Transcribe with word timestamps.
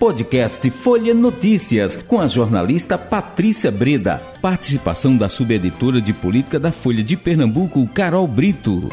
Podcast 0.00 0.70
Folha 0.70 1.12
Notícias, 1.12 1.94
com 1.94 2.18
a 2.18 2.26
jornalista 2.26 2.96
Patrícia 2.96 3.70
Breda. 3.70 4.18
Participação 4.40 5.14
da 5.14 5.28
subeditora 5.28 6.00
de 6.00 6.14
política 6.14 6.58
da 6.58 6.72
Folha 6.72 7.04
de 7.04 7.18
Pernambuco, 7.18 7.86
Carol 7.88 8.26
Brito. 8.26 8.88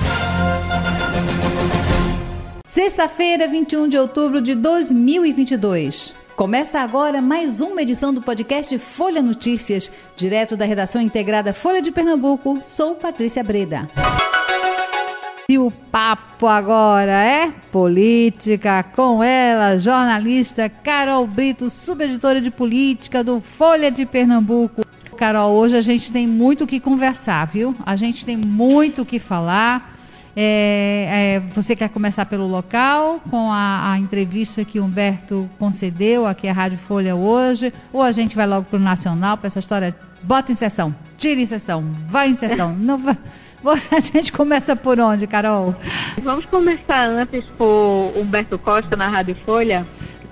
Sexta-feira, 2.66 3.48
21 3.48 3.88
de 3.88 3.98
outubro 3.98 4.42
de 4.42 4.54
2022. 4.54 6.14
Começa 6.36 6.82
agora 6.82 7.22
mais 7.22 7.62
uma 7.62 7.82
edição 7.82 8.14
do 8.14 8.22
podcast 8.22 8.78
Folha 8.78 9.22
Notícias, 9.22 9.90
direto 10.14 10.58
da 10.58 10.66
redação 10.66 11.02
integrada 11.02 11.54
Folha 11.54 11.82
de 11.82 11.90
Pernambuco. 11.90 12.60
Sou 12.64 12.96
Patrícia 12.96 13.42
Breda. 13.42 13.88
E 15.50 15.58
o 15.58 15.72
papo 15.72 16.46
agora 16.46 17.24
é 17.24 17.54
política 17.72 18.84
com 18.84 19.24
ela, 19.24 19.80
jornalista 19.80 20.68
Carol 20.68 21.26
Brito, 21.26 21.70
subeditora 21.70 22.42
de 22.42 22.52
política 22.52 23.24
do 23.24 23.40
Folha 23.40 23.90
de 23.90 24.06
Pernambuco. 24.06 24.82
Carol, 25.16 25.54
hoje 25.54 25.78
a 25.78 25.82
gente 25.82 26.12
tem 26.12 26.28
muito 26.28 26.66
o 26.66 26.68
que 26.68 26.82
conversar, 26.82 27.46
viu? 27.48 27.74
A 27.86 27.96
gente 27.96 28.26
tem 28.26 28.36
muito 28.36 29.04
o 29.04 29.06
que 29.06 29.20
falar. 29.20 29.96
É, 30.36 31.40
é, 31.40 31.40
você 31.56 31.78
quer 31.78 31.88
começar 31.92 32.26
pelo 32.26 32.46
local, 32.46 33.22
com 33.30 33.50
a, 33.50 33.94
a, 33.94 33.98
entrevista 33.98 34.66
que 34.66 34.82
Humberto 34.82 35.50
concedeu 35.58 36.28
aqui 36.28 36.50
à 36.50 36.52
Rádio 36.52 36.78
Folha 36.78 37.16
hoje, 37.16 37.74
ou 37.94 38.02
a 38.02 38.12
gente 38.12 38.36
vai 38.36 38.46
logo 38.46 38.66
para 38.66 38.78
o 38.78 38.82
Nacional, 38.82 39.38
para 39.38 39.48
essa 39.48 39.60
história, 39.60 39.96
bota 40.22 40.52
em 40.52 40.56
sessão, 40.56 40.94
tira 41.18 41.40
em 41.40 41.46
sessão, 41.46 41.86
vai 42.10 42.32
em 42.32 42.36
sessão, 42.36 42.76
não 42.76 42.98
vai... 42.98 43.18
A 43.92 44.00
gente 44.00 44.32
começa 44.32 44.76
por 44.76 45.00
onde, 45.00 45.26
Carol? 45.28 45.76
Vamos 46.22 46.46
começar 46.46 47.08
antes 47.08 47.44
por 47.58 48.14
Humberto 48.16 48.58
Costa 48.60 48.96
na 48.96 49.08
Rádio 49.08 49.36
Folha. 49.46 49.86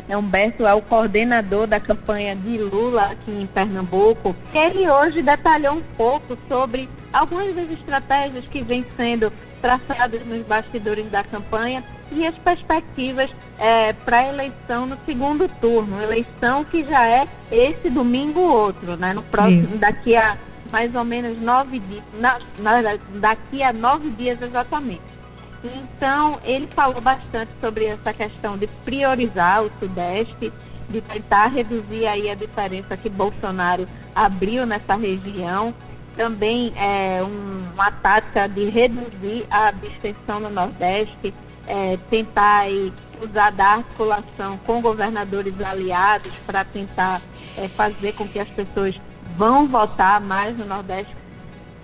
É, 0.08 0.16
Humberto 0.16 0.66
é 0.66 0.74
o 0.74 0.82
coordenador 0.82 1.66
da 1.66 1.80
campanha 1.80 2.36
de 2.36 2.60
Lula 2.60 3.06
aqui 3.06 3.32
em 3.32 3.48
Pernambuco. 3.48 4.36
Ele 4.54 4.90
hoje 4.90 5.24
detalhou 5.24 5.74
um 5.74 5.82
pouco 5.98 6.38
sobre 6.48 6.88
algumas 7.12 7.56
das 7.56 7.72
estratégias 7.72 8.46
que 8.46 8.62
vêm 8.62 8.86
sendo 8.96 9.34
traçadas 9.62 10.24
nos 10.26 10.46
bastidores 10.46 11.10
da 11.10 11.24
campanha 11.24 11.84
e 12.12 12.26
as 12.28 12.36
perspectivas 12.36 13.32
é, 13.58 13.94
para 13.94 14.20
a 14.20 14.28
eleição 14.28 14.86
no 14.86 14.96
segundo 15.08 15.50
turno, 15.60 16.00
eleição 16.04 16.64
que 16.64 16.84
já 16.84 17.08
é 17.08 17.28
esse 17.52 17.90
domingo 17.90 18.42
outro, 18.42 18.96
né? 18.96 19.12
No 19.12 19.24
próximo, 19.24 19.64
Isso. 19.64 19.78
daqui 19.80 20.16
a 20.16 20.38
mais 20.76 20.94
ou 20.94 21.06
menos 21.06 21.40
nove 21.42 21.80
dias, 21.80 22.04
na, 22.20 22.38
na, 22.60 22.98
daqui 23.14 23.64
a 23.64 23.72
nove 23.72 24.10
dias 24.10 24.42
exatamente. 24.42 25.02
Então, 25.64 26.38
ele 26.44 26.68
falou 26.68 27.00
bastante 27.00 27.50
sobre 27.62 27.86
essa 27.86 28.12
questão 28.12 28.58
de 28.58 28.68
priorizar 28.84 29.64
o 29.64 29.72
Sudeste, 29.80 30.52
de 30.90 31.00
tentar 31.00 31.48
reduzir 31.48 32.06
aí 32.08 32.30
a 32.30 32.36
diferença 32.36 32.98
que 32.98 33.10
Bolsonaro 33.10 33.88
abriu 34.14 34.66
nessa 34.66 34.96
região 34.96 35.74
também 36.18 36.74
é, 36.76 37.24
um, 37.24 37.74
uma 37.74 37.90
tática 37.90 38.46
de 38.50 38.66
reduzir 38.70 39.46
a 39.50 39.70
abstenção 39.70 40.42
no 40.42 40.50
Nordeste, 40.50 41.34
é, 41.68 41.98
tentar 42.10 42.60
aí, 42.60 42.92
usar 43.22 43.50
da 43.52 43.76
articulação 43.76 44.58
com 44.66 44.82
governadores 44.82 45.54
aliados 45.62 46.34
para 46.46 46.66
tentar 46.66 47.22
é, 47.58 47.70
fazer 47.70 48.12
com 48.14 48.28
que 48.28 48.40
as 48.40 48.50
pessoas 48.50 49.00
vão 49.38 49.68
votar 49.68 50.20
mais 50.22 50.58
no 50.58 50.66
Nordeste. 50.66 51.16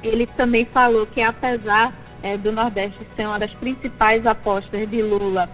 Ele 0.04 0.26
também 0.26 0.66
falou 0.66 1.06
que 1.06 1.22
apesar 1.22 1.94
é, 2.24 2.38
do 2.38 2.52
Nordeste 2.52 3.00
ser 3.16 3.28
uma 3.28 3.40
das 3.40 3.54
principais 3.54 4.26
apostas 4.26 4.90
de 4.90 5.02
Lula 5.02 5.50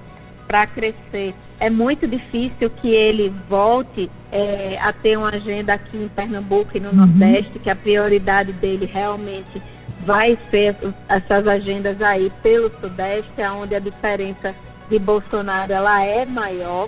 para 0.48 0.66
crescer, 0.66 1.36
é 1.60 1.70
muito 1.70 2.08
difícil 2.08 2.70
que 2.70 2.90
ele 2.90 3.34
volte 3.50 4.10
é, 4.32 4.78
a 4.82 4.94
ter 4.94 5.18
uma 5.18 5.30
agenda 5.30 5.74
aqui 5.74 5.98
em 5.98 6.08
Pernambuco 6.08 6.72
e 6.76 6.80
no 6.80 6.90
uhum. 6.90 6.96
Nordeste, 6.96 7.60
que 7.60 7.70
a 7.70 7.76
prioridade 7.76 8.54
dele 8.54 8.86
realmente 8.86 9.62
vai 10.06 10.38
ser 10.50 10.76
essas 11.10 11.48
agendas 11.48 12.02
aí 12.02 12.32
pelo 12.42 12.72
Sudeste, 12.80 13.42
onde 13.60 13.76
a 13.76 13.80
diferença 13.80 14.56
de 14.90 15.00
Bolsonaro 15.00 15.74
ela 15.74 16.04
é 16.04 16.26
maior. 16.26 16.88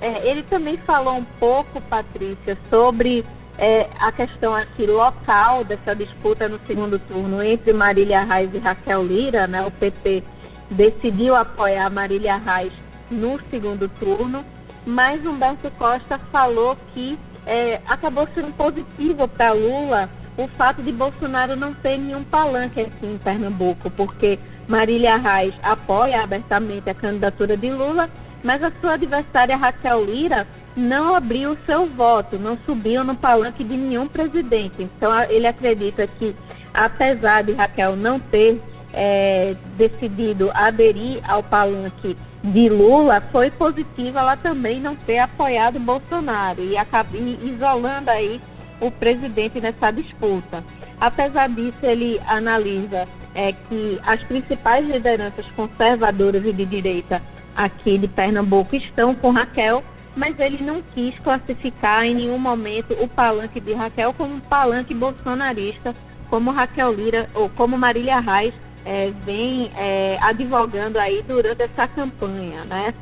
É, 0.00 0.28
ele 0.28 0.42
também 0.42 0.76
falou 0.76 1.16
um 1.16 1.24
pouco, 1.40 1.80
Patrícia, 1.80 2.56
sobre 2.70 3.24
é, 3.58 3.88
a 3.98 4.10
questão 4.10 4.54
aqui 4.54 4.86
local 4.86 5.64
dessa 5.64 5.94
disputa 5.94 6.48
no 6.48 6.58
segundo 6.66 6.98
turno 6.98 7.42
entre 7.42 7.72
Marília 7.72 8.22
Reis 8.24 8.50
e 8.54 8.58
Raquel 8.58 9.04
Lira, 9.04 9.46
né? 9.46 9.62
O 9.66 9.70
PT 9.70 10.22
decidiu 10.70 11.36
apoiar 11.36 11.90
Marília 11.90 12.36
Reis 12.36 12.72
no 13.10 13.38
segundo 13.50 13.88
turno 13.88 14.44
mas 14.86 15.24
Humberto 15.24 15.70
Costa 15.72 16.18
falou 16.30 16.76
que 16.92 17.18
é, 17.46 17.80
acabou 17.86 18.28
sendo 18.34 18.52
positivo 18.54 19.28
para 19.28 19.52
Lula 19.52 20.08
o 20.36 20.48
fato 20.48 20.82
de 20.82 20.90
Bolsonaro 20.90 21.54
não 21.54 21.74
ter 21.74 21.98
nenhum 21.98 22.24
palanque 22.24 22.80
aqui 22.80 23.06
em 23.06 23.18
Pernambuco, 23.18 23.90
porque 23.90 24.38
Marília 24.66 25.16
Reis 25.16 25.54
apoia 25.62 26.22
abertamente 26.22 26.88
a 26.88 26.94
candidatura 26.94 27.56
de 27.56 27.70
Lula, 27.70 28.08
mas 28.42 28.62
a 28.62 28.72
sua 28.80 28.94
adversária 28.94 29.56
Raquel 29.56 30.04
Lira 30.04 30.46
não 30.76 31.14
abriu 31.14 31.52
o 31.52 31.58
seu 31.66 31.86
voto, 31.86 32.38
não 32.38 32.58
subiu 32.64 33.04
no 33.04 33.14
palanque 33.14 33.62
de 33.62 33.76
nenhum 33.76 34.06
presidente. 34.06 34.82
Então 34.82 35.10
ele 35.28 35.46
acredita 35.46 36.06
que, 36.06 36.34
apesar 36.72 37.42
de 37.42 37.52
Raquel 37.52 37.96
não 37.96 38.18
ter 38.18 38.60
é, 38.92 39.54
decidido 39.76 40.50
aderir 40.54 41.20
ao 41.28 41.42
palanque 41.42 42.16
de 42.42 42.68
Lula 42.68 43.22
foi 43.30 43.50
positiva 43.52 44.18
ela 44.18 44.36
também 44.36 44.80
não 44.80 44.96
ter 44.96 45.18
apoiado 45.18 45.78
Bolsonaro 45.78 46.62
e 46.62 46.76
acabou 46.76 47.20
isolando 47.42 48.10
aí 48.10 48.40
o 48.80 48.90
presidente 48.90 49.60
nessa 49.60 49.92
disputa. 49.92 50.64
Apesar 51.00 51.48
disso, 51.48 51.78
ele 51.82 52.20
analisa 52.26 53.08
é, 53.34 53.52
que 53.52 54.00
as 54.04 54.22
principais 54.24 54.86
lideranças 54.86 55.46
conservadoras 55.56 56.44
e 56.44 56.52
de 56.52 56.64
direita 56.64 57.22
aqui 57.56 57.98
de 57.98 58.08
Pernambuco 58.08 58.74
estão 58.74 59.14
com 59.14 59.30
Raquel, 59.30 59.82
mas 60.16 60.38
ele 60.38 60.62
não 60.62 60.82
quis 60.94 61.18
classificar 61.18 62.04
em 62.04 62.14
nenhum 62.14 62.38
momento 62.38 62.94
o 63.00 63.08
palanque 63.08 63.60
de 63.60 63.72
Raquel 63.72 64.12
como 64.12 64.34
um 64.34 64.40
palanque 64.40 64.94
bolsonarista, 64.94 65.94
como 66.28 66.50
Raquel 66.50 66.92
Lira 66.92 67.28
ou 67.34 67.48
como 67.48 67.78
Marília 67.78 68.20
Reis 68.20 68.54
é, 68.84 69.12
vem 69.24 69.70
é, 69.76 70.18
advogando 70.20 70.98
aí 70.98 71.22
durante 71.26 71.62
essa 71.62 71.86
campanha, 71.86 72.64
né? 72.64 72.94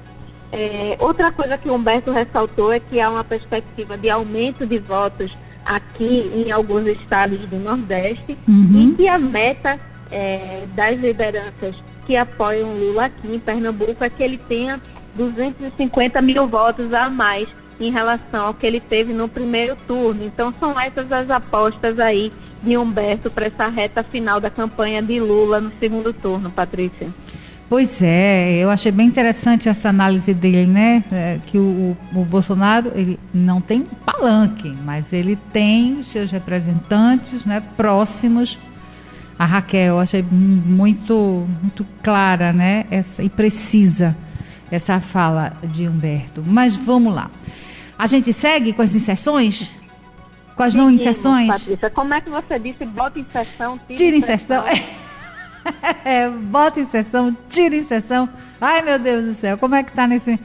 É, 0.53 0.97
outra 0.98 1.31
coisa 1.31 1.56
que 1.56 1.69
o 1.69 1.75
Humberto 1.75 2.10
ressaltou 2.10 2.72
é 2.72 2.81
que 2.81 3.00
há 3.00 3.09
uma 3.09 3.22
perspectiva 3.22 3.97
de 3.97 4.10
aumento 4.10 4.66
de 4.66 4.78
votos 4.78 5.37
aqui 5.65 6.31
em 6.34 6.50
alguns 6.50 6.87
estados 6.88 7.38
do 7.47 7.56
Nordeste 7.56 8.37
uhum. 8.48 8.91
e 8.91 8.94
que 8.97 9.06
a 9.06 9.19
meta 9.19 9.78
é, 10.10 10.65
das 10.75 10.98
lideranças 10.98 11.77
que 12.04 12.16
apoiam 12.16 12.75
Lula 12.75 13.04
aqui 13.04 13.32
em 13.32 13.38
Pernambuco 13.38 14.03
é 14.03 14.10
que 14.10 14.22
ele 14.22 14.37
tenha 14.37 14.81
250 15.15 16.21
mil 16.22 16.47
votos 16.47 16.93
a 16.93 17.09
mais 17.09 17.48
em 17.81 17.91
relação 17.91 18.47
ao 18.47 18.54
que 18.54 18.66
ele 18.66 18.81
teve 18.81 19.12
no 19.12 19.28
primeiro 19.28 19.76
turno. 19.87 20.25
Então 20.25 20.53
são 20.60 20.78
essas 20.78 21.10
as 21.10 21.31
apostas 21.31 21.98
aí 21.98 22.32
de 22.62 22.76
Humberto 22.76 23.31
para 23.31 23.47
essa 23.47 23.69
reta 23.69 24.03
final 24.03 24.38
da 24.41 24.50
campanha 24.50 25.03
de 25.03 25.19
Lula 25.19 25.60
no 25.60 25.72
segundo 25.81 26.12
turno, 26.12 26.50
Patrícia. 26.50 27.09
Pois 27.71 28.03
é, 28.03 28.56
eu 28.56 28.69
achei 28.69 28.91
bem 28.91 29.06
interessante 29.06 29.69
essa 29.69 29.88
análise 29.88 30.34
dele, 30.34 30.66
né? 30.66 31.04
É, 31.12 31.38
que 31.47 31.56
o, 31.56 31.97
o, 32.12 32.25
Bolsonaro 32.25 32.91
ele 32.97 33.16
não 33.32 33.60
tem 33.60 33.87
palanque, 34.04 34.77
mas 34.84 35.12
ele 35.12 35.38
tem 35.53 36.03
seus 36.03 36.32
representantes, 36.32 37.44
né, 37.44 37.62
próximos 37.77 38.59
a 39.38 39.47
Raquel. 39.47 39.94
Eu 39.94 39.98
achei 40.00 40.21
muito, 40.21 41.47
muito 41.62 41.87
clara, 42.03 42.53
né? 42.53 42.87
Essa, 42.91 43.22
e 43.22 43.28
precisa 43.28 44.16
essa 44.70 45.00
fala 45.00 45.53
de 45.65 45.89
Humberto. 45.89 46.42
Mas 46.47 46.77
vamos 46.77 47.15
lá. 47.15 47.30
A 47.98 48.06
gente 48.06 48.33
segue 48.33 48.72
com 48.72 48.83
as 48.83 48.94
inserções? 48.94 49.71
Com 50.56 50.62
as 50.62 50.74
não 50.74 50.91
inserções? 50.91 51.48
Patrícia, 51.48 51.91
como 51.91 52.15
é 52.15 52.21
que 52.21 52.30
você 52.30 52.59
disse? 52.59 52.84
Bota 52.86 53.18
inserção, 53.18 53.78
tira, 53.86 53.98
tira 53.98 54.16
inserção. 54.16 54.65
é, 56.04 56.28
bota 56.28 56.80
inserção, 56.80 57.36
tira 57.48 57.77
inserção. 57.77 58.28
Ai, 58.60 58.83
meu 58.83 58.98
Deus 58.98 59.27
do 59.27 59.34
céu, 59.34 59.59
como 59.59 59.74
é 59.74 59.83
que 59.83 59.92
tá 59.92 60.06
nesse... 60.06 60.39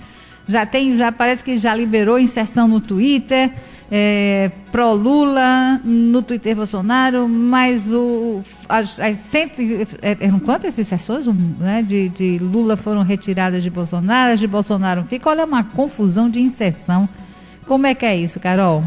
Já 0.48 0.66
tem, 0.66 0.98
já 0.98 1.12
parece 1.12 1.44
que 1.44 1.58
já 1.58 1.74
liberou 1.74 2.20
inserção 2.20 2.68
no 2.68 2.80
Twitter, 2.80 3.52
é, 3.92 4.52
pro 4.72 4.94
Lula, 4.94 5.80
no 5.84 6.22
Twitter 6.22 6.56
Bolsonaro, 6.56 7.28
mas 7.28 7.84
o, 7.88 8.44
as, 8.68 9.00
as 9.00 9.18
cento, 9.20 9.62
é, 10.02 10.18
eram 10.20 10.40
quantas 10.40 10.78
inserções 10.78 11.28
né, 11.28 11.84
de, 11.84 12.10
de 12.10 12.38
Lula 12.40 12.76
foram 12.76 13.04
retiradas 13.04 13.64
de 13.64 13.70
Bolsonaro, 13.70 14.34
as 14.34 14.40
de 14.40 14.48
Bolsonaro 14.48 15.04
fica, 15.04 15.30
olha 15.30 15.46
uma 15.46 15.64
confusão 15.64 16.30
de 16.30 16.40
inserção. 16.40 17.08
Como 17.68 17.86
é 17.88 17.96
que 17.96 18.06
é 18.06 18.16
isso, 18.16 18.40
Carol? 18.40 18.84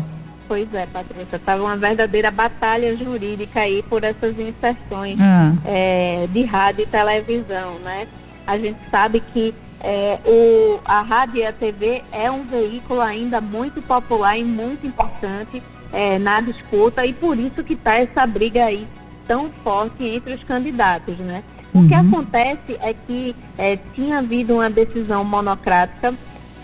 Pois 0.47 0.73
é, 0.73 0.87
Patrícia, 0.87 1.37
estava 1.37 1.63
uma 1.63 1.77
verdadeira 1.77 2.31
batalha 2.31 2.97
jurídica 2.97 3.61
aí 3.61 3.83
por 3.83 4.03
essas 4.03 4.39
inserções 4.39 5.19
ah. 5.21 5.53
é, 5.65 6.27
de 6.33 6.43
rádio 6.45 6.85
e 6.85 6.87
televisão, 6.87 7.79
né? 7.81 8.09
A 8.47 8.57
gente 8.57 8.79
sabe 8.91 9.21
que 9.35 9.55
é, 9.81 10.19
o, 10.25 10.81
a 10.85 11.03
rádio 11.03 11.37
e 11.37 11.47
a 11.47 11.53
TV 11.53 12.03
é 12.11 12.31
um 12.31 12.45
veículo 12.45 13.01
ainda 13.01 13.41
muito 13.41 13.81
popular 13.81 14.37
e 14.37 14.45
muito 14.45 14.87
importante 14.87 15.63
é, 15.93 16.19
na 16.19 16.41
disputa 16.41 17.07
e 17.07 17.13
por 17.13 17.39
isso 17.39 17.63
que 17.63 17.75
está 17.75 17.95
essa 17.95 18.27
briga 18.27 18.65
aí 18.65 18.87
tão 19.27 19.51
forte 19.63 20.05
entre 20.05 20.35
os 20.35 20.43
candidatos, 20.43 21.17
né? 21.19 21.45
O 21.73 21.87
que 21.87 21.95
uhum. 21.95 22.09
acontece 22.09 22.79
é 22.81 22.95
que 22.95 23.37
é, 23.57 23.77
tinha 23.95 24.19
havido 24.19 24.55
uma 24.55 24.71
decisão 24.71 25.23
monocrática 25.23 26.15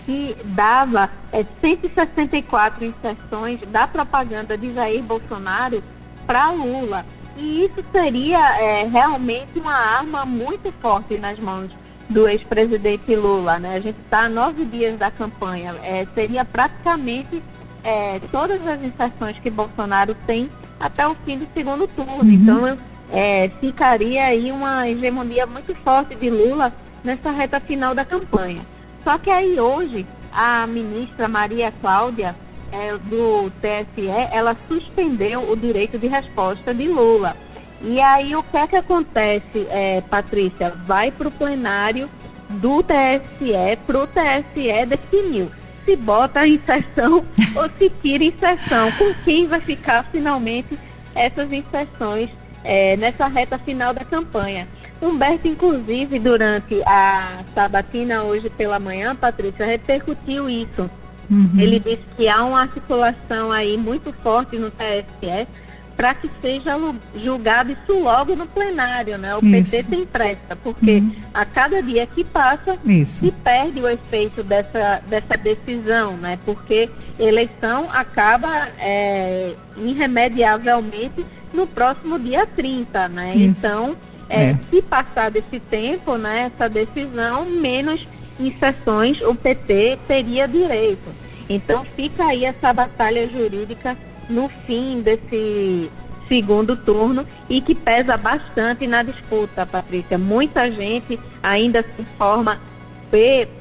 que 0.05 0.35
dava 0.45 1.09
é, 1.31 1.45
164 1.61 2.85
inserções 2.85 3.59
da 3.67 3.87
propaganda 3.87 4.57
de 4.57 4.73
Jair 4.73 5.03
Bolsonaro 5.03 5.83
para 6.25 6.49
Lula. 6.49 7.05
E 7.37 7.65
isso 7.65 7.83
seria 7.91 8.39
é, 8.59 8.87
realmente 8.87 9.59
uma 9.59 9.73
arma 9.73 10.25
muito 10.25 10.73
forte 10.81 11.17
nas 11.17 11.39
mãos 11.39 11.69
do 12.09 12.27
ex-presidente 12.27 13.15
Lula. 13.15 13.59
Né? 13.59 13.75
A 13.75 13.79
gente 13.79 13.99
está 13.99 14.21
a 14.21 14.29
nove 14.29 14.65
dias 14.65 14.97
da 14.97 15.09
campanha. 15.11 15.75
É, 15.83 16.05
seria 16.13 16.45
praticamente 16.45 17.41
é, 17.83 18.19
todas 18.31 18.65
as 18.67 18.81
inserções 18.83 19.39
que 19.39 19.49
Bolsonaro 19.49 20.15
tem 20.25 20.49
até 20.79 21.07
o 21.07 21.15
fim 21.25 21.37
do 21.37 21.47
segundo 21.53 21.87
turno. 21.87 22.23
Uhum. 22.23 22.29
Então, 22.29 22.77
é, 23.11 23.49
ficaria 23.59 24.25
aí 24.25 24.51
uma 24.51 24.89
hegemonia 24.89 25.45
muito 25.45 25.75
forte 25.75 26.15
de 26.15 26.29
Lula 26.29 26.73
nessa 27.03 27.31
reta 27.31 27.59
final 27.59 27.93
da 27.93 28.03
campanha. 28.03 28.65
Só 29.03 29.17
que 29.17 29.29
aí 29.29 29.59
hoje 29.59 30.05
a 30.33 30.65
ministra 30.67 31.27
Maria 31.27 31.71
Cláudia 31.79 32.35
é, 32.71 32.97
do 32.97 33.51
TSE, 33.61 34.07
ela 34.31 34.57
suspendeu 34.67 35.49
o 35.49 35.55
direito 35.55 35.97
de 35.97 36.07
resposta 36.07 36.73
de 36.73 36.87
Lula. 36.87 37.37
E 37.81 37.99
aí 38.01 38.35
o 38.35 38.43
que 38.43 38.57
é 38.57 38.67
que 38.67 38.75
acontece, 38.75 39.67
é, 39.69 40.01
Patrícia? 40.01 40.73
Vai 40.85 41.11
para 41.11 41.27
o 41.27 41.31
plenário 41.31 42.09
do 42.49 42.81
TSE, 42.83 43.77
para 43.85 44.03
o 44.03 44.07
TSE 44.07 44.85
definir 44.87 45.49
se 45.85 45.95
bota 45.95 46.41
a 46.41 46.47
inserção 46.47 47.23
ou 47.55 47.69
se 47.77 47.89
tira 48.01 48.23
inserção. 48.23 48.91
Com 48.93 49.13
quem 49.23 49.47
vai 49.47 49.61
ficar 49.61 50.03
finalmente 50.11 50.77
essas 51.13 51.51
inserções 51.53 52.29
é, 52.63 52.97
nessa 52.97 53.27
reta 53.27 53.57
final 53.59 53.93
da 53.93 54.03
campanha. 54.03 54.67
Humberto, 55.01 55.47
inclusive, 55.47 56.19
durante 56.19 56.81
a 56.85 57.43
sabatina 57.53 58.23
hoje 58.23 58.49
pela 58.49 58.79
manhã, 58.79 59.15
Patrícia, 59.15 59.65
repercutiu 59.65 60.49
isso. 60.49 60.89
Uhum. 61.29 61.51
Ele 61.57 61.79
disse 61.79 62.03
que 62.17 62.27
há 62.27 62.43
uma 62.43 62.61
articulação 62.61 63.51
aí 63.51 63.77
muito 63.77 64.13
forte 64.23 64.57
no 64.57 64.71
TSE 64.71 65.47
para 65.95 66.13
que 66.13 66.29
seja 66.41 66.77
julgado 67.15 67.71
isso 67.71 67.99
logo 67.99 68.35
no 68.35 68.45
plenário, 68.45 69.17
né? 69.17 69.35
O 69.35 69.39
isso. 69.39 69.71
PT 69.71 69.83
tem 69.83 70.05
pressa, 70.05 70.55
porque 70.61 70.97
uhum. 70.97 71.15
a 71.33 71.45
cada 71.45 71.81
dia 71.81 72.05
que 72.05 72.23
passa 72.23 72.77
isso. 72.85 73.25
se 73.25 73.31
perde 73.31 73.79
o 73.79 73.87
efeito 73.87 74.43
dessa, 74.43 75.01
dessa 75.07 75.37
decisão, 75.37 76.17
né? 76.17 76.37
Porque 76.45 76.89
eleição 77.17 77.87
acaba 77.91 78.49
é, 78.79 79.53
irremediavelmente 79.77 81.25
no 81.53 81.65
próximo 81.65 82.19
dia 82.19 82.45
30, 82.45 83.07
né? 83.09 83.35
Isso. 83.35 83.45
Então, 83.45 83.97
é, 84.29 84.49
é. 84.49 84.59
se 84.69 84.81
passar 84.81 85.31
desse 85.31 85.59
tempo, 85.59 86.17
né, 86.17 86.51
essa 86.53 86.67
decisão, 86.67 87.45
menos 87.45 88.07
inserções 88.39 89.21
o 89.21 89.33
PT 89.33 89.99
teria 90.07 90.47
direito. 90.47 91.25
Então 91.47 91.85
fica 91.95 92.25
aí 92.25 92.43
essa 92.43 92.73
batalha 92.73 93.29
jurídica 93.29 93.95
no 94.29 94.49
fim 94.65 95.01
desse 95.01 95.89
segundo 96.27 96.75
turno 96.75 97.25
e 97.49 97.61
que 97.61 97.75
pesa 97.75 98.17
bastante 98.17 98.87
na 98.87 99.03
disputa, 99.03 99.65
Patrícia. 99.65 100.17
Muita 100.17 100.71
gente 100.71 101.19
ainda 101.43 101.83
se 101.83 102.01
informa 102.01 102.59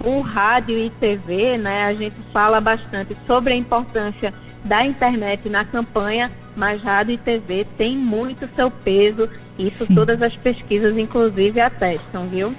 por 0.01 0.21
rádio 0.23 0.77
e 0.77 0.91
TV, 0.91 1.57
né? 1.59 1.85
A 1.85 1.95
gente 1.95 2.17
fala 2.33 2.61
bastante 2.61 3.17
sobre 3.27 3.53
a 3.53 3.57
importância 3.57 4.35
da 4.65 4.85
internet 4.85 5.49
na 5.49 5.65
campanha, 5.65 6.33
mas 6.57 6.83
rádio 6.83 7.15
e 7.15 7.19
TV 7.19 7.65
tem 7.77 7.97
muito 7.97 8.49
seu 8.57 8.71
peso. 8.71 9.29
Isso 9.57 9.87
Sim. 9.87 9.95
todas 9.95 10.21
as 10.23 10.37
pesquisas, 10.37 10.99
inclusive, 10.99 11.61
atestam, 11.61 12.27
viu? 12.29 12.53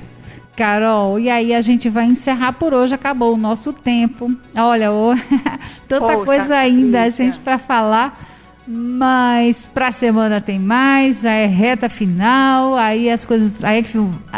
Carol, 0.56 1.20
e 1.20 1.30
aí 1.30 1.54
a 1.54 1.62
gente 1.62 1.90
vai 1.90 2.06
encerrar 2.06 2.54
por 2.54 2.74
hoje, 2.74 2.94
acabou 2.94 3.34
o 3.34 3.38
nosso 3.38 3.74
tempo. 3.74 4.34
Olha, 4.56 4.92
oh, 4.92 5.16
tanta 5.88 6.14
Poxa, 6.14 6.26
coisa 6.26 6.56
ainda 6.56 7.04
a 7.04 7.10
gente 7.10 7.38
para 7.40 7.58
falar, 7.58 8.20
mas 8.68 9.70
para 9.74 9.90
a 9.90 9.92
semana 9.92 10.42
tem 10.42 10.58
mais, 10.60 11.22
já 11.22 11.32
é 11.32 11.46
reta 11.46 11.90
final, 11.90 12.76
aí 12.76 13.10
as 13.10 13.26
coisas 13.26 13.64
aí 13.64 13.80
é 13.80 13.86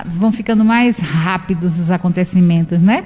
vão 0.06 0.32
ficando 0.32 0.66
mais 0.66 0.98
rápidos 0.98 1.80
os 1.80 1.92
acontecimentos, 1.92 2.80
né? 2.80 3.06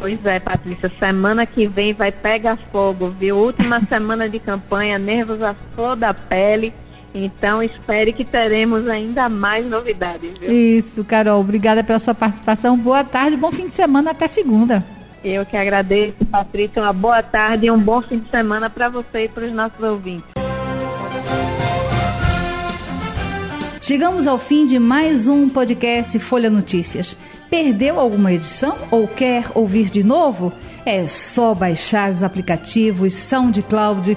Pois 0.00 0.24
é, 0.24 0.40
Patrícia, 0.40 0.90
semana 0.98 1.44
que 1.44 1.66
vem 1.66 1.92
vai 1.92 2.10
pegar 2.10 2.56
fogo, 2.72 3.10
viu? 3.10 3.36
Última 3.36 3.80
semana 3.86 4.30
de 4.30 4.38
campanha, 4.38 4.98
nervos 4.98 5.42
à 5.42 5.54
flor 5.74 5.94
da 5.94 6.14
pele. 6.14 6.72
Então, 7.14 7.62
espere 7.62 8.12
que 8.12 8.24
teremos 8.24 8.88
ainda 8.88 9.28
mais 9.28 9.66
novidades. 9.66 10.32
Viu? 10.38 10.52
Isso, 10.52 11.04
Carol. 11.04 11.40
Obrigada 11.40 11.82
pela 11.82 11.98
sua 11.98 12.14
participação. 12.14 12.78
Boa 12.78 13.02
tarde, 13.02 13.36
bom 13.36 13.50
fim 13.50 13.68
de 13.68 13.74
semana. 13.74 14.12
Até 14.12 14.28
segunda. 14.28 14.84
Eu 15.22 15.44
que 15.44 15.56
agradeço, 15.56 16.14
Patrícia. 16.30 16.82
Uma 16.82 16.92
boa 16.92 17.22
tarde 17.22 17.66
e 17.66 17.70
um 17.70 17.78
bom 17.78 18.00
fim 18.00 18.18
de 18.18 18.30
semana 18.30 18.70
para 18.70 18.88
você 18.88 19.24
e 19.24 19.28
para 19.28 19.44
os 19.44 19.52
nossos 19.52 19.82
ouvintes. 19.82 20.30
Chegamos 23.82 24.28
ao 24.28 24.38
fim 24.38 24.66
de 24.66 24.78
mais 24.78 25.26
um 25.26 25.48
podcast 25.48 26.16
Folha 26.20 26.48
Notícias. 26.48 27.16
Perdeu 27.50 27.98
alguma 27.98 28.32
edição 28.32 28.76
ou 28.88 29.08
quer 29.08 29.46
ouvir 29.52 29.90
de 29.90 30.04
novo? 30.04 30.52
É 30.86 31.06
só 31.08 31.54
baixar 31.54 32.10
os 32.12 32.22
aplicativos 32.22 33.14
SoundCloud, 33.14 34.16